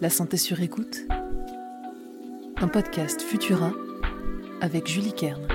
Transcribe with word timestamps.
La 0.00 0.08
santé 0.08 0.38
sur 0.38 0.62
écoute. 0.62 1.00
Un 2.56 2.68
podcast 2.68 3.20
Futura 3.20 3.70
avec 4.62 4.86
Julie 4.86 5.12
Kern. 5.12 5.46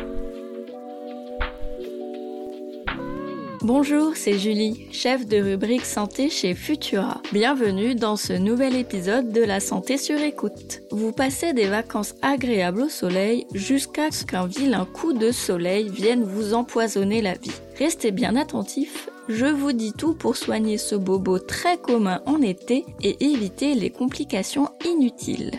Bonjour, 3.63 4.15
c'est 4.15 4.37
Julie, 4.37 4.85
chef 4.91 5.25
de 5.25 5.37
rubrique 5.37 5.85
santé 5.85 6.29
chez 6.29 6.53
Futura. 6.53 7.23
Bienvenue 7.33 7.95
dans 7.95 8.17
ce 8.17 8.33
nouvel 8.33 8.75
épisode 8.75 9.31
de 9.31 9.41
la 9.41 9.59
santé 9.59 9.97
sur 9.97 10.19
écoute. 10.19 10.81
Vous 10.91 11.11
passez 11.11 11.53
des 11.53 11.65
vacances 11.65 12.13
agréables 12.21 12.83
au 12.83 12.89
soleil 12.89 13.47
jusqu'à 13.55 14.11
ce 14.11 14.25
qu'un 14.25 14.45
vilain 14.45 14.85
coup 14.85 15.13
de 15.13 15.31
soleil 15.31 15.89
vienne 15.89 16.23
vous 16.23 16.53
empoisonner 16.53 17.23
la 17.23 17.33
vie. 17.33 17.49
Restez 17.79 18.11
bien 18.11 18.35
attentifs, 18.35 19.09
je 19.27 19.45
vous 19.45 19.71
dis 19.71 19.93
tout 19.93 20.13
pour 20.13 20.35
soigner 20.37 20.77
ce 20.77 20.95
bobo 20.95 21.39
très 21.39 21.77
commun 21.77 22.21
en 22.25 22.41
été 22.41 22.85
et 23.01 23.23
éviter 23.25 23.75
les 23.75 23.89
complications 23.89 24.69
inutiles. 24.85 25.51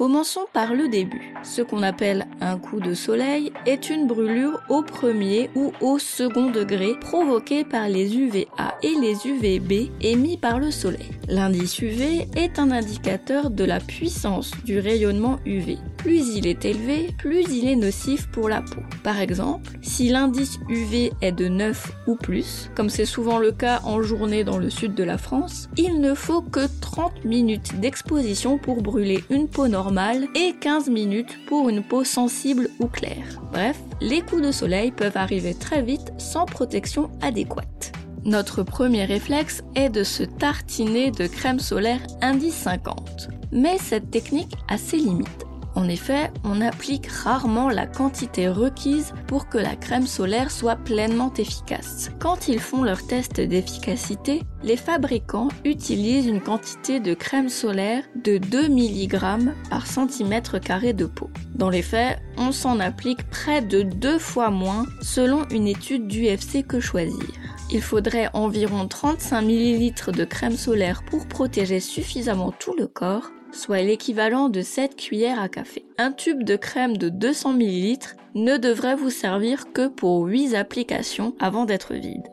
Commençons 0.00 0.46
par 0.54 0.72
le 0.72 0.88
début. 0.88 1.34
Ce 1.42 1.60
qu'on 1.60 1.82
appelle 1.82 2.26
un 2.40 2.56
coup 2.56 2.80
de 2.80 2.94
soleil 2.94 3.52
est 3.66 3.90
une 3.90 4.06
brûlure 4.06 4.58
au 4.70 4.82
premier 4.82 5.50
ou 5.54 5.74
au 5.82 5.98
second 5.98 6.50
degré 6.50 6.94
provoquée 6.98 7.64
par 7.64 7.86
les 7.86 8.16
UVA 8.16 8.78
et 8.82 8.94
les 8.98 9.26
UVB 9.26 9.90
émis 10.00 10.38
par 10.38 10.58
le 10.58 10.70
soleil. 10.70 11.10
L'indice 11.28 11.78
UV 11.80 12.26
est 12.34 12.58
un 12.58 12.70
indicateur 12.70 13.50
de 13.50 13.62
la 13.62 13.78
puissance 13.78 14.52
du 14.64 14.78
rayonnement 14.78 15.38
UV. 15.44 15.76
Plus 15.98 16.34
il 16.34 16.46
est 16.46 16.64
élevé, 16.64 17.14
plus 17.18 17.44
il 17.50 17.68
est 17.68 17.76
nocif 17.76 18.26
pour 18.28 18.48
la 18.48 18.62
peau. 18.62 18.80
Par 19.04 19.20
exemple, 19.20 19.72
si 19.82 20.08
l'indice 20.08 20.58
UV 20.70 21.12
est 21.20 21.32
de 21.32 21.48
9 21.48 21.92
ou 22.06 22.16
plus, 22.16 22.70
comme 22.74 22.88
c'est 22.88 23.04
souvent 23.04 23.38
le 23.38 23.52
cas 23.52 23.82
en 23.84 24.00
journée 24.00 24.44
dans 24.44 24.56
le 24.56 24.70
sud 24.70 24.94
de 24.94 25.04
la 25.04 25.18
France, 25.18 25.68
il 25.76 26.00
ne 26.00 26.14
faut 26.14 26.40
que 26.40 26.66
30 26.80 27.26
minutes 27.26 27.78
d'exposition 27.80 28.56
pour 28.56 28.80
brûler 28.80 29.22
une 29.28 29.46
peau 29.46 29.68
normale 29.68 29.89
et 30.36 30.52
15 30.60 30.88
minutes 30.88 31.36
pour 31.46 31.68
une 31.68 31.82
peau 31.82 32.04
sensible 32.04 32.68
ou 32.78 32.86
claire. 32.86 33.40
Bref, 33.52 33.76
les 34.00 34.20
coups 34.20 34.42
de 34.42 34.52
soleil 34.52 34.92
peuvent 34.92 35.16
arriver 35.16 35.54
très 35.54 35.82
vite 35.82 36.12
sans 36.16 36.46
protection 36.46 37.10
adéquate. 37.20 37.92
Notre 38.24 38.62
premier 38.62 39.04
réflexe 39.04 39.64
est 39.74 39.88
de 39.88 40.04
se 40.04 40.22
tartiner 40.22 41.10
de 41.10 41.26
crème 41.26 41.58
solaire 41.58 42.00
indice 42.22 42.54
50. 42.54 43.30
Mais 43.50 43.78
cette 43.78 44.10
technique 44.10 44.54
a 44.68 44.78
ses 44.78 44.98
limites. 44.98 45.46
En 45.76 45.88
effet, 45.88 46.30
on 46.44 46.60
applique 46.60 47.06
rarement 47.06 47.68
la 47.68 47.86
quantité 47.86 48.48
requise 48.48 49.14
pour 49.26 49.48
que 49.48 49.58
la 49.58 49.76
crème 49.76 50.06
solaire 50.06 50.50
soit 50.50 50.76
pleinement 50.76 51.32
efficace. 51.34 52.10
Quand 52.18 52.48
ils 52.48 52.58
font 52.58 52.82
leur 52.82 53.06
test 53.06 53.40
d'efficacité, 53.40 54.42
les 54.62 54.76
fabricants 54.76 55.48
utilisent 55.64 56.26
une 56.26 56.40
quantité 56.40 56.98
de 56.98 57.14
crème 57.14 57.48
solaire 57.48 58.02
de 58.24 58.38
2 58.38 58.68
mg 58.68 59.52
par 59.70 59.86
centimètre 59.86 60.58
carré 60.60 60.92
de 60.92 61.06
peau. 61.06 61.30
Dans 61.54 61.70
les 61.70 61.82
faits, 61.82 62.18
on 62.36 62.52
s'en 62.52 62.80
applique 62.80 63.28
près 63.30 63.62
de 63.62 63.82
deux 63.82 64.18
fois 64.18 64.50
moins 64.50 64.86
selon 65.02 65.46
une 65.50 65.68
étude 65.68 66.08
d'UFC 66.08 66.66
que 66.66 66.80
choisir. 66.80 67.26
Il 67.72 67.80
faudrait 67.80 68.28
environ 68.32 68.88
35 68.88 69.42
ml 69.42 70.12
de 70.12 70.24
crème 70.24 70.56
solaire 70.56 71.04
pour 71.04 71.26
protéger 71.26 71.78
suffisamment 71.78 72.50
tout 72.50 72.74
le 72.76 72.88
corps 72.88 73.30
soit 73.52 73.82
l'équivalent 73.82 74.48
de 74.48 74.62
7 74.62 74.96
cuillères 74.96 75.40
à 75.40 75.48
café. 75.48 75.84
Un 75.98 76.12
tube 76.12 76.44
de 76.44 76.56
crème 76.56 76.96
de 76.96 77.08
200 77.08 77.54
ml 77.54 78.16
ne 78.34 78.56
devrait 78.56 78.96
vous 78.96 79.10
servir 79.10 79.72
que 79.72 79.88
pour 79.88 80.24
8 80.24 80.54
applications 80.54 81.34
avant 81.40 81.64
d'être 81.64 81.94
vide. 81.94 82.28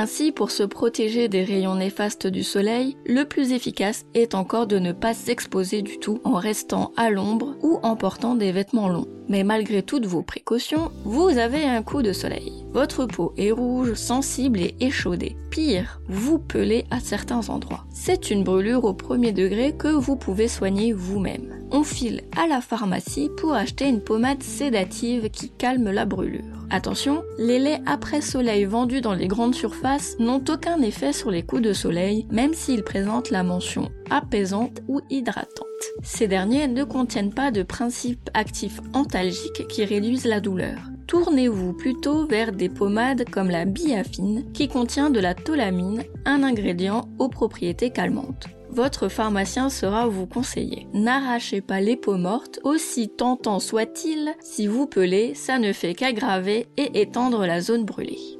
Ainsi, 0.00 0.30
pour 0.30 0.52
se 0.52 0.62
protéger 0.62 1.26
des 1.26 1.42
rayons 1.42 1.74
néfastes 1.74 2.28
du 2.28 2.44
soleil, 2.44 2.96
le 3.04 3.24
plus 3.24 3.50
efficace 3.50 4.06
est 4.14 4.36
encore 4.36 4.68
de 4.68 4.78
ne 4.78 4.92
pas 4.92 5.12
s'exposer 5.12 5.82
du 5.82 5.98
tout 5.98 6.20
en 6.22 6.34
restant 6.34 6.92
à 6.96 7.10
l'ombre 7.10 7.56
ou 7.62 7.80
en 7.82 7.96
portant 7.96 8.36
des 8.36 8.52
vêtements 8.52 8.88
longs. 8.88 9.08
Mais 9.28 9.42
malgré 9.42 9.82
toutes 9.82 10.06
vos 10.06 10.22
précautions, 10.22 10.92
vous 11.04 11.36
avez 11.36 11.64
un 11.64 11.82
coup 11.82 12.02
de 12.02 12.12
soleil. 12.12 12.57
Votre 12.72 13.06
peau 13.06 13.32
est 13.36 13.50
rouge, 13.50 13.94
sensible 13.94 14.60
et 14.60 14.74
échaudée. 14.80 15.36
Pire, 15.50 16.00
vous 16.08 16.38
pelez 16.38 16.84
à 16.90 17.00
certains 17.00 17.48
endroits. 17.48 17.84
C'est 17.90 18.30
une 18.30 18.44
brûlure 18.44 18.84
au 18.84 18.94
premier 18.94 19.32
degré 19.32 19.72
que 19.72 19.88
vous 19.88 20.16
pouvez 20.16 20.48
soigner 20.48 20.92
vous-même. 20.92 21.66
On 21.70 21.82
file 21.82 22.22
à 22.36 22.46
la 22.46 22.60
pharmacie 22.60 23.30
pour 23.36 23.54
acheter 23.54 23.88
une 23.88 24.00
pommade 24.00 24.42
sédative 24.42 25.30
qui 25.30 25.50
calme 25.50 25.90
la 25.90 26.04
brûlure. 26.04 26.44
Attention, 26.70 27.22
les 27.38 27.58
laits 27.58 27.82
après 27.86 28.20
soleil 28.20 28.64
vendus 28.64 29.00
dans 29.00 29.14
les 29.14 29.26
grandes 29.26 29.54
surfaces 29.54 30.16
n'ont 30.18 30.44
aucun 30.48 30.82
effet 30.82 31.14
sur 31.14 31.30
les 31.30 31.42
coups 31.42 31.62
de 31.62 31.72
soleil, 31.72 32.26
même 32.30 32.52
s'ils 32.52 32.84
présentent 32.84 33.30
la 33.30 33.42
mention 33.42 33.88
apaisante 34.10 34.82
ou 34.88 35.00
hydratante. 35.08 35.64
Ces 36.02 36.28
derniers 36.28 36.68
ne 36.68 36.84
contiennent 36.84 37.32
pas 37.32 37.50
de 37.50 37.62
principes 37.62 38.30
actifs 38.34 38.80
antalgiques 38.92 39.66
qui 39.68 39.84
réduisent 39.84 40.26
la 40.26 40.40
douleur. 40.40 40.78
Tournez-vous 41.08 41.72
plutôt 41.72 42.26
vers 42.26 42.52
des 42.52 42.68
pommades 42.68 43.24
comme 43.30 43.48
la 43.48 43.64
biafine 43.64 44.44
qui 44.52 44.68
contient 44.68 45.08
de 45.08 45.18
la 45.18 45.34
tolamine, 45.34 46.04
un 46.26 46.42
ingrédient 46.42 47.08
aux 47.18 47.30
propriétés 47.30 47.88
calmantes. 47.88 48.46
Votre 48.68 49.08
pharmacien 49.08 49.70
sera 49.70 50.06
vous 50.06 50.26
conseiller. 50.26 50.86
N'arrachez 50.92 51.62
pas 51.62 51.80
les 51.80 51.96
peaux 51.96 52.18
mortes, 52.18 52.60
aussi 52.62 53.08
tentant 53.08 53.58
soit-il, 53.58 54.34
si 54.40 54.66
vous 54.66 54.86
pelez, 54.86 55.34
ça 55.34 55.58
ne 55.58 55.72
fait 55.72 55.94
qu'aggraver 55.94 56.66
et 56.76 57.00
étendre 57.00 57.46
la 57.46 57.62
zone 57.62 57.86
brûlée. 57.86 58.37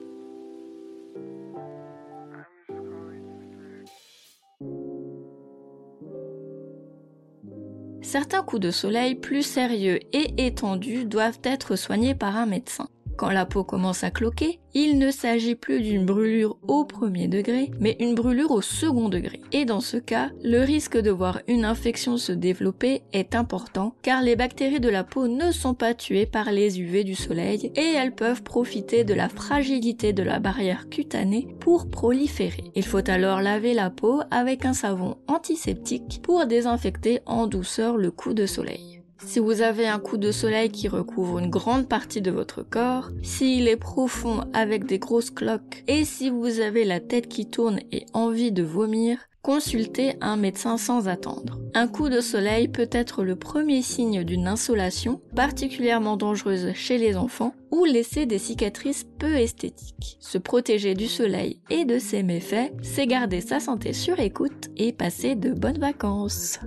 Certains 8.03 8.43
coups 8.43 8.63
de 8.63 8.71
soleil 8.71 9.15
plus 9.15 9.43
sérieux 9.43 10.01
et 10.13 10.47
étendus 10.47 11.05
doivent 11.05 11.41
être 11.43 11.77
soignés 11.77 12.15
par 12.15 12.37
un 12.37 12.47
médecin. 12.47 12.89
Quand 13.19 13.31
la 13.31 13.47
peau 13.47 13.65
commence 13.65 14.05
à 14.05 14.13
cloquer, 14.13 14.61
il 14.75 14.97
ne 14.97 15.11
s'agit 15.11 15.57
plus 15.57 15.81
d'une 15.81 16.07
brûlure 16.07 16.57
au 16.69 16.85
premier 16.85 17.27
degré, 17.27 17.73
mais 17.81 17.97
une 17.99 18.15
brûlure 18.15 18.53
au 18.53 18.63
second 18.63 19.09
degré. 19.09 19.41
Et 19.51 19.65
dans 19.65 19.81
ce 19.81 19.97
cas, 19.97 20.31
le 20.45 20.61
risque 20.61 20.97
de 20.97 21.11
voir 21.11 21.41
une 21.49 21.65
infection 21.65 22.17
se 22.17 22.31
développer 22.31 23.03
est 23.13 23.35
important 23.35 23.93
car 24.03 24.23
les 24.23 24.37
bactéries 24.37 24.79
de 24.79 24.89
la 24.89 25.03
peau 25.03 25.27
ne 25.27 25.51
sont 25.51 25.75
pas 25.75 25.95
tuées 25.95 26.27
par 26.27 26.53
les 26.53 26.81
UV 26.81 27.03
du 27.03 27.17
soleil 27.17 27.73
et 27.75 27.93
elles 27.97 28.15
peuvent 28.15 28.45
profiter 28.45 29.03
de 29.03 29.15
la 29.15 29.29
fragilité 29.29 30.13
de 30.13 30.23
la 30.23 30.39
barrière 30.39 30.89
cutanée 30.89 31.49
pour 31.59 31.91
proliférer. 31.91 32.71
Il 32.77 32.85
faut 32.85 33.11
alors 33.11 33.41
laver 33.41 33.75
la 33.75 33.91
peau 33.91 34.21
avec 34.31 34.65
un 34.65 34.75
savon 34.75 35.17
antiseptique 35.27 36.21
pour 36.23 36.47
désinfecter 36.47 37.19
en 37.27 37.49
douceur 37.49 37.97
le 37.97 38.13
coup 38.13 38.33
de 38.33 38.47
soleil. 38.47 38.98
Si 39.25 39.41
vous 39.41 39.63
avez 39.63 39.87
un 39.87 39.99
coup 39.99 40.17
de 40.17 40.31
soleil 40.31 40.71
qui 40.71 40.89
recouvre 40.89 41.39
une 41.39 41.51
grande 41.51 41.89
partie 41.89 42.23
de 42.23 42.31
votre 42.31 42.63
corps, 42.63 43.11
s'il 43.23 43.69
est 43.69 43.77
profond 43.77 44.45
avec 44.53 44.87
des 44.87 44.99
grosses 44.99 45.31
cloques, 45.31 45.83
et 45.89 46.05
si 46.05 46.31
vous 46.31 46.61
avez 46.61 46.85
la 46.85 47.01
tête 47.01 47.29
qui 47.29 47.47
tourne 47.47 47.81
et 47.91 48.07
envie 48.13 48.53
de 48.53 48.63
vomir, 48.63 49.19
consultez 49.43 50.15
un 50.21 50.37
médecin 50.37 50.77
sans 50.77 51.09
attendre. 51.09 51.59
Un 51.75 51.89
coup 51.89 52.09
de 52.09 52.21
soleil 52.21 52.69
peut 52.69 52.89
être 52.93 53.25
le 53.25 53.37
premier 53.37 53.83
signe 53.83 54.23
d'une 54.23 54.47
insolation, 54.47 55.21
particulièrement 55.35 56.17
dangereuse 56.17 56.73
chez 56.75 56.99
les 56.99 57.17
enfants, 57.17 57.55
ou 57.71 57.85
laisser 57.85 58.27
des 58.27 58.39
cicatrices 58.39 59.05
peu 59.19 59.35
esthétiques. 59.35 60.17
Se 60.21 60.39
protéger 60.39 60.95
du 60.95 61.07
soleil 61.07 61.61
et 61.71 61.85
de 61.85 61.99
ses 61.99 62.23
méfaits, 62.23 62.73
c'est 62.83 63.07
garder 63.07 63.41
sa 63.41 63.59
santé 63.59 63.93
sur 63.93 64.21
écoute 64.21 64.69
et 64.77 64.93
passer 64.93 65.35
de 65.35 65.53
bonnes 65.53 65.79
vacances. 65.79 66.61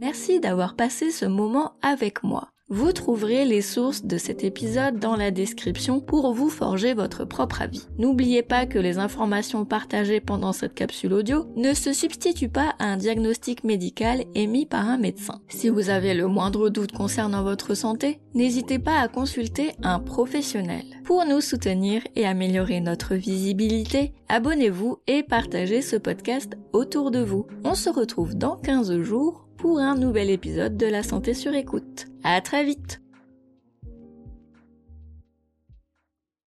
Merci 0.00 0.40
d'avoir 0.40 0.76
passé 0.76 1.10
ce 1.10 1.24
moment 1.24 1.74
avec 1.82 2.22
moi. 2.22 2.50
Vous 2.68 2.90
trouverez 2.90 3.44
les 3.44 3.62
sources 3.62 4.04
de 4.04 4.18
cet 4.18 4.42
épisode 4.42 4.98
dans 4.98 5.14
la 5.14 5.30
description 5.30 6.00
pour 6.00 6.32
vous 6.32 6.48
forger 6.48 6.94
votre 6.94 7.24
propre 7.24 7.62
avis. 7.62 7.86
N'oubliez 7.96 8.42
pas 8.42 8.66
que 8.66 8.80
les 8.80 8.98
informations 8.98 9.64
partagées 9.64 10.20
pendant 10.20 10.52
cette 10.52 10.74
capsule 10.74 11.12
audio 11.12 11.46
ne 11.54 11.74
se 11.74 11.92
substituent 11.92 12.48
pas 12.48 12.74
à 12.80 12.86
un 12.86 12.96
diagnostic 12.96 13.62
médical 13.62 14.24
émis 14.34 14.66
par 14.66 14.88
un 14.88 14.98
médecin. 14.98 15.40
Si 15.46 15.68
vous 15.68 15.90
avez 15.90 16.12
le 16.12 16.26
moindre 16.26 16.68
doute 16.68 16.90
concernant 16.90 17.44
votre 17.44 17.74
santé, 17.74 18.18
n'hésitez 18.34 18.80
pas 18.80 18.98
à 18.98 19.06
consulter 19.06 19.76
un 19.84 20.00
professionnel. 20.00 20.82
Pour 21.04 21.24
nous 21.24 21.40
soutenir 21.40 22.02
et 22.16 22.26
améliorer 22.26 22.80
notre 22.80 23.14
visibilité, 23.14 24.12
abonnez-vous 24.28 24.98
et 25.06 25.22
partagez 25.22 25.82
ce 25.82 25.94
podcast 25.94 26.54
autour 26.72 27.12
de 27.12 27.20
vous. 27.20 27.46
On 27.62 27.76
se 27.76 27.90
retrouve 27.90 28.34
dans 28.34 28.56
15 28.56 29.02
jours 29.02 29.46
pour 29.56 29.78
un 29.78 29.94
nouvel 29.94 30.30
épisode 30.30 30.76
de 30.76 30.86
La 30.86 31.04
Santé 31.04 31.32
sur 31.32 31.54
écoute. 31.54 32.06
À 32.28 32.40
très 32.40 32.64
vite! 32.64 33.00